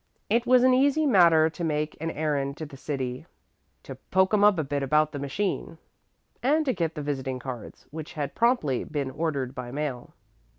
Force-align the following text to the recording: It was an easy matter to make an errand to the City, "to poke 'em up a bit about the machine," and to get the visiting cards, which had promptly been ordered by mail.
It 0.31 0.47
was 0.47 0.63
an 0.63 0.73
easy 0.73 1.05
matter 1.05 1.47
to 1.47 1.63
make 1.63 1.95
an 2.01 2.09
errand 2.09 2.57
to 2.57 2.65
the 2.65 2.75
City, 2.75 3.27
"to 3.83 3.93
poke 4.09 4.33
'em 4.33 4.43
up 4.43 4.57
a 4.57 4.63
bit 4.63 4.81
about 4.81 5.11
the 5.11 5.19
machine," 5.19 5.77
and 6.41 6.65
to 6.65 6.73
get 6.73 6.95
the 6.95 7.03
visiting 7.03 7.37
cards, 7.37 7.85
which 7.91 8.13
had 8.13 8.33
promptly 8.33 8.83
been 8.83 9.11
ordered 9.11 9.53
by 9.53 9.69
mail. 9.69 10.15